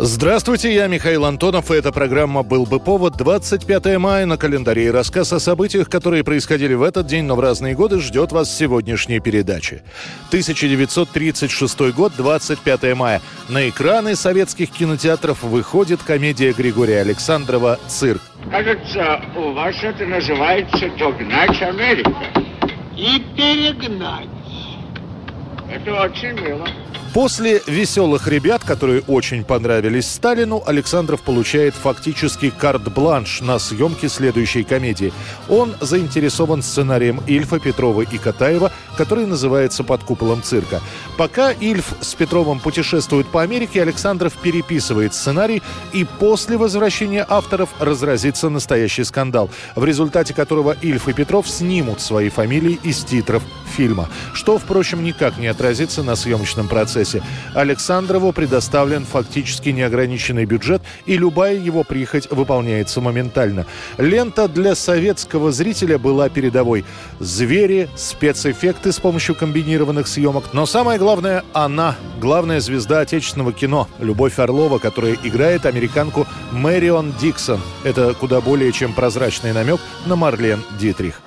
[0.00, 4.84] Здравствуйте, я Михаил Антонов, и эта программа «Был бы повод» 25 мая на календаре.
[4.86, 8.56] И рассказ о событиях, которые происходили в этот день, но в разные годы, ждет вас
[8.56, 9.82] сегодняшней передаче.
[10.28, 13.20] 1936 год, 25 мая.
[13.48, 18.22] На экраны советских кинотеатров выходит комедия Григория Александрова «Цирк».
[18.52, 22.14] Кажется, у вас это называется «Догнать Америку».
[22.96, 24.37] и перегнать.
[25.70, 26.66] Это очень мило.
[27.14, 35.12] После «Веселых ребят», которые очень понравились Сталину, Александров получает фактически карт-бланш на съемки следующей комедии.
[35.48, 40.80] Он заинтересован сценарием Ильфа, Петрова и Катаева, который называется «Под куполом цирка».
[41.16, 48.50] Пока Ильф с Петровым путешествуют по Америке, Александров переписывает сценарий, и после возвращения авторов разразится
[48.50, 54.58] настоящий скандал, в результате которого Ильф и Петров снимут свои фамилии из титров фильма, что,
[54.58, 57.22] впрочем, никак не отразится на съемочном процессе.
[57.54, 63.66] Александрову предоставлен фактически неограниченный бюджет, и любая его прихоть выполняется моментально.
[63.98, 66.84] Лента для советского зрителя была передовой.
[67.20, 70.52] Звери, спецэффекты с помощью комбинированных съемок.
[70.52, 77.60] Но самое главное– она, главная звезда отечественного кино, Любовь Орлова, которая играет американку Мэрион Диксон.
[77.84, 81.20] Это куда более чем прозрачный намек на Марлен Дитрих.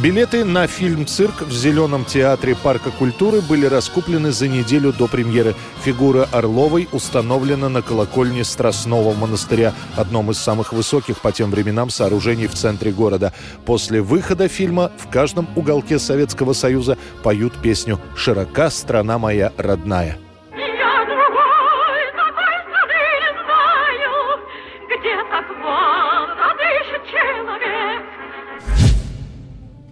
[0.00, 5.56] Билеты на фильм «Цирк» в Зеленом театре Парка культуры были раскуплены за неделю до премьеры.
[5.82, 12.46] Фигура Орловой установлена на колокольне Страстного монастыря, одном из самых высоких по тем временам сооружений
[12.46, 13.32] в центре города.
[13.66, 20.16] После выхода фильма в каждом уголке Советского Союза поют песню «Широка страна моя родная».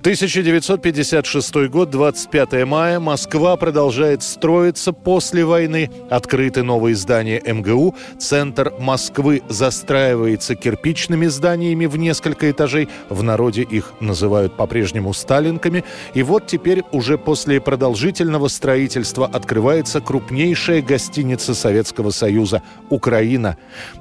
[0.07, 3.01] 1956 год, 25 мая.
[3.01, 5.91] Москва продолжает строиться после войны.
[6.11, 7.97] Открыты новые здания МГУ.
[8.17, 12.89] Центр Москвы застраивается кирпичными зданиями в несколько этажей.
[13.09, 15.83] В народе их называют по-прежнему «сталинками».
[16.15, 23.57] И вот теперь уже после продолжительного строительства открывается крупнейшая гостиница Советского Союза– «Украина».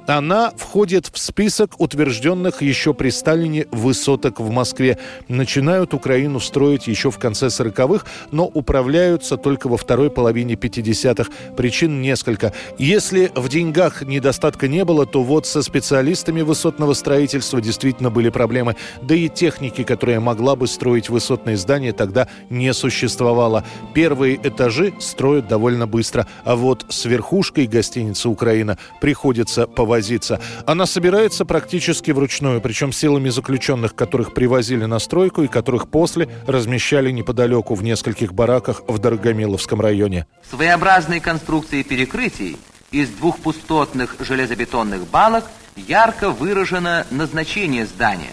[0.06, 4.98] Она входит в список утвержденных еще при Сталине высоток в Москве.
[5.26, 11.30] Начинают Украину строить еще в конце 40-х, но управляются только во второй половине 50-х.
[11.56, 12.52] Причин несколько.
[12.78, 18.76] Если в деньгах недостатка не было, то вот со специалистами высотного строительства действительно были проблемы.
[19.02, 23.64] Да и техники, которая могла бы строить высотные здания, тогда не существовало.
[23.94, 30.40] Первые этажи строят довольно быстро, а вот с верхушкой гостиницы «Украина» приходится повозиться.
[30.64, 37.10] Она собирается практически вручную, причем силами заключенных, которых привозили на стройку и которых после размещали
[37.10, 40.26] неподалеку в нескольких бараках в Дорогомиловском районе.
[40.42, 42.56] В своеобразной конструкции перекрытий
[42.90, 45.44] из двух пустотных железобетонных балок
[45.76, 48.32] ярко выражено назначение здания.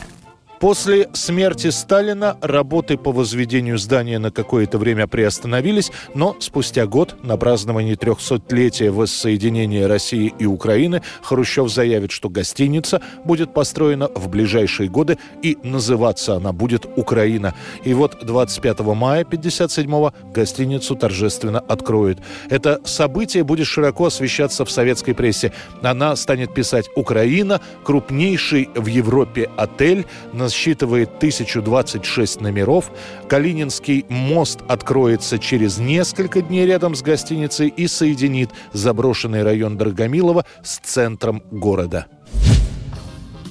[0.63, 7.35] После смерти Сталина работы по возведению здания на какое-то время приостановились, но спустя год на
[7.35, 15.17] празднование 300-летия воссоединения России и Украины Хрущев заявит, что гостиница будет построена в ближайшие годы
[15.41, 17.53] и называться она будет «Украина».
[17.83, 22.19] И вот 25 мая 57-го гостиницу торжественно откроют.
[22.49, 25.51] Это событие будет широко освещаться в советской прессе.
[25.81, 30.05] Она станет писать «Украина», крупнейший в Европе отель,
[30.53, 32.91] насчитывает 1026 номеров.
[33.27, 40.77] Калининский мост откроется через несколько дней рядом с гостиницей и соединит заброшенный район Драгомилова с
[40.77, 42.05] центром города.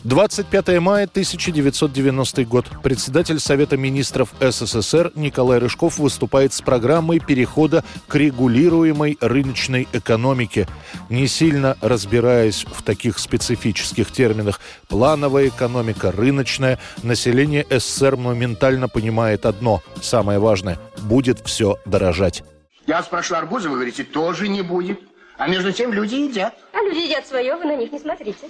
[0.04, 2.66] 25 мая 1990 год.
[2.82, 10.66] Председатель Совета министров СССР Николай Рыжков выступает с программой перехода к регулируемой рыночной экономике.
[11.08, 19.82] Не сильно разбираясь в таких специфических терминах плановая экономика, рыночная, население СССР моментально понимает одно,
[20.00, 22.42] самое важное– будет все дорожать.
[22.88, 25.00] Я спрошу арбуза, вы говорите, тоже не будет.
[25.38, 26.54] А между тем люди едят.
[26.72, 28.48] А люди едят свое, вы на них не смотрите.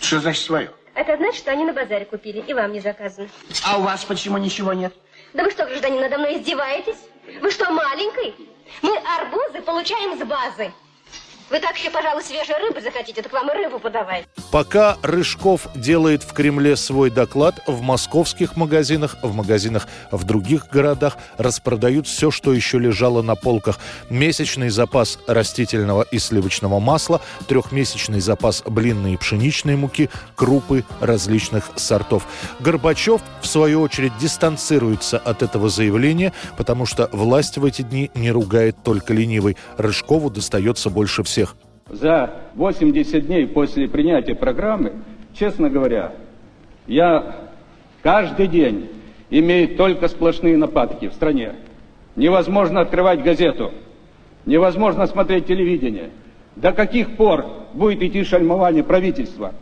[0.00, 0.70] Что значит свое?
[0.94, 3.28] Это значит, что они на базаре купили, и вам не заказано.
[3.64, 4.94] А у вас почему ничего нет?
[5.34, 6.96] Да вы что, гражданин, надо мной издеваетесь?
[7.40, 8.48] Вы что, маленький?
[8.82, 10.72] Мы арбузы получаем с базы.
[11.48, 14.26] Вы так еще, пожалуй, свежей рыбы захотите, так вам и рыбу подавай.
[14.50, 21.16] Пока Рыжков делает в Кремле свой доклад, в московских магазинах, в магазинах в других городах
[21.38, 23.78] распродают все, что еще лежало на полках.
[24.10, 32.26] Месячный запас растительного и сливочного масла, трехмесячный запас блинной и пшеничной муки, крупы различных сортов.
[32.58, 38.32] Горбачев, в свою очередь, дистанцируется от этого заявления, потому что власть в эти дни не
[38.32, 39.56] ругает только ленивый.
[39.76, 41.54] Рыжкову достается больше всего всех.
[41.90, 44.92] За 80 дней после принятия программы,
[45.34, 46.12] честно говоря,
[46.86, 47.48] я
[48.02, 48.88] каждый день
[49.28, 51.52] имею только сплошные нападки в стране.
[52.16, 53.72] Невозможно открывать газету,
[54.46, 56.10] невозможно смотреть телевидение.
[56.56, 57.44] До каких пор
[57.74, 59.52] будет идти шальмование правительства?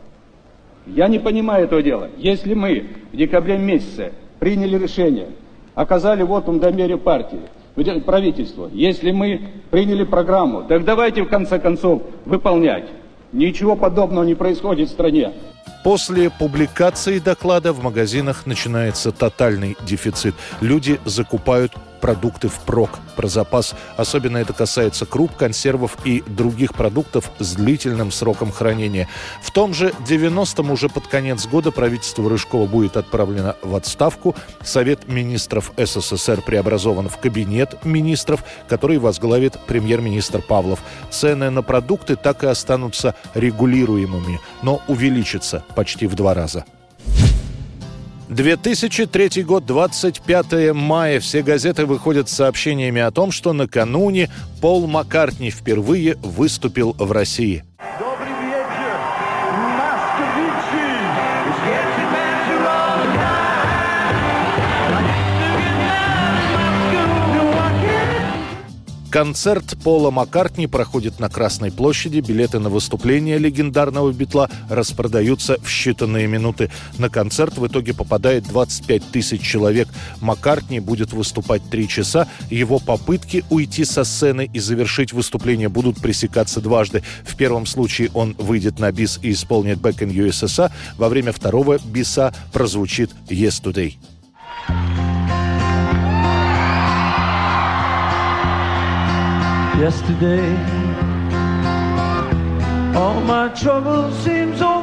[0.87, 2.09] Я не понимаю этого дела.
[2.15, 5.27] Если мы в декабре месяце приняли решение,
[5.73, 7.41] оказали вот он доверие партии,
[8.05, 12.85] правительство, если мы приняли программу, так давайте в конце концов выполнять.
[13.33, 15.33] Ничего подобного не происходит в стране.
[15.83, 20.33] После публикации доклада в магазинах начинается тотальный дефицит.
[20.61, 21.73] Люди закупают
[22.05, 23.73] продукты впрок, про запас.
[23.97, 29.09] Особенно это касается круп, консервов и других продуктов с длительным сроком хранения.
[29.41, 34.35] В том же 90-м уже под конец года правительство Рыжкова будет отправлено в отставку.
[34.61, 40.83] Совет министров СССР преобразован в кабинет министров, который возглавит премьер-министр Павлов.
[41.09, 46.65] Цены на продукты так и останутся регулируемыми, но увеличатся почти в два раза.
[48.29, 51.19] 2003 год, 25 мая.
[51.19, 54.29] Все газеты выходят с сообщениями о том, что накануне
[54.61, 57.63] Пол Маккартни впервые выступил в России.
[57.99, 58.55] Добрый вечер!
[69.15, 72.19] Концерт Пола Маккартни проходит на Красной площади.
[72.19, 76.69] Билеты на выступление легендарного битла распродаются в считанные минуты.
[76.97, 79.87] На концерт в итоге попадает 25 тысяч человек.
[80.19, 82.27] Маккартни будет выступать три часа.
[82.49, 87.01] Его попытки уйти со сцены и завершить выступление будут пресекаться дважды.
[87.23, 90.73] В первом случае он выйдет на бис и исполнит «Back in USSR».
[90.97, 93.95] Во время второго биса прозвучит «Yesterday».
[99.79, 100.55] Yesterday.
[102.95, 104.74] All my troubles seem so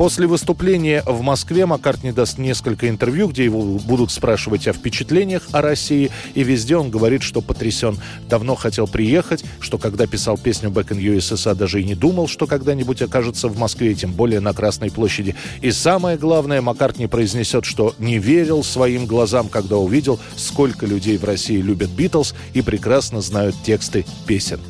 [0.00, 5.60] После выступления в Москве Маккартни даст несколько интервью, где его будут спрашивать о впечатлениях о
[5.60, 7.98] России, и везде он говорит, что потрясен.
[8.26, 12.46] Давно хотел приехать, что когда писал песню «Back in USSR» даже и не думал, что
[12.46, 15.36] когда-нибудь окажется в Москве, тем более на Красной площади.
[15.60, 21.24] И самое главное, Маккартни произнесет, что не верил своим глазам, когда увидел, сколько людей в
[21.24, 24.60] России любят «Битлз» и прекрасно знают тексты песен.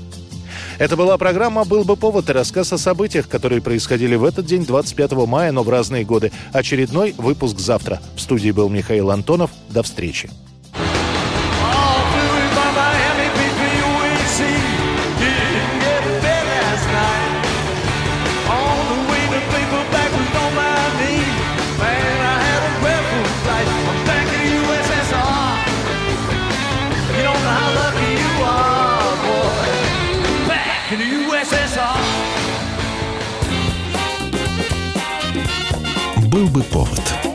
[0.80, 4.64] Это была программа «Был бы повод» и рассказ о событиях, которые происходили в этот день,
[4.64, 6.32] 25 мая, но в разные годы.
[6.54, 8.00] Очередной выпуск завтра.
[8.16, 9.50] В студии был Михаил Антонов.
[9.68, 10.30] До встречи.
[36.40, 37.29] Был бы повод.